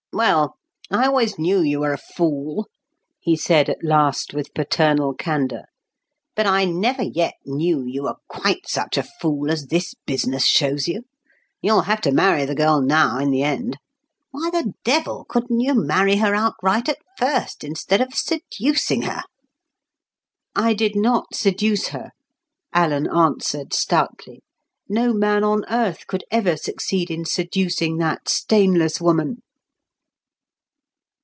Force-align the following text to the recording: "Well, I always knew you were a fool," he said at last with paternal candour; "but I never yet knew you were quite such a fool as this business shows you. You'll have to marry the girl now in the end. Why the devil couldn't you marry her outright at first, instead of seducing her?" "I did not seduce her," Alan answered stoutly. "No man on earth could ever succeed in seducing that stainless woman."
"Well, 0.13 0.57
I 0.91 1.05
always 1.07 1.39
knew 1.39 1.61
you 1.61 1.79
were 1.79 1.93
a 1.93 1.97
fool," 1.97 2.67
he 3.21 3.37
said 3.37 3.69
at 3.69 3.81
last 3.81 4.33
with 4.33 4.53
paternal 4.53 5.13
candour; 5.13 5.63
"but 6.35 6.45
I 6.45 6.65
never 6.65 7.01
yet 7.01 7.35
knew 7.45 7.81
you 7.85 8.03
were 8.03 8.17
quite 8.27 8.67
such 8.67 8.97
a 8.97 9.03
fool 9.03 9.49
as 9.49 9.67
this 9.67 9.93
business 10.05 10.45
shows 10.45 10.85
you. 10.85 11.03
You'll 11.61 11.83
have 11.83 12.01
to 12.01 12.11
marry 12.11 12.43
the 12.43 12.55
girl 12.55 12.81
now 12.81 13.19
in 13.19 13.31
the 13.31 13.41
end. 13.41 13.77
Why 14.31 14.49
the 14.49 14.73
devil 14.83 15.25
couldn't 15.29 15.61
you 15.61 15.73
marry 15.75 16.17
her 16.17 16.35
outright 16.35 16.89
at 16.89 16.99
first, 17.17 17.63
instead 17.63 18.01
of 18.01 18.13
seducing 18.13 19.03
her?" 19.03 19.23
"I 20.53 20.73
did 20.73 20.95
not 20.97 21.33
seduce 21.33 21.87
her," 21.87 22.11
Alan 22.73 23.07
answered 23.07 23.73
stoutly. 23.73 24.43
"No 24.89 25.13
man 25.13 25.45
on 25.45 25.63
earth 25.69 26.05
could 26.05 26.25
ever 26.29 26.57
succeed 26.57 27.09
in 27.09 27.23
seducing 27.23 27.97
that 27.99 28.27
stainless 28.27 28.99
woman." 28.99 29.37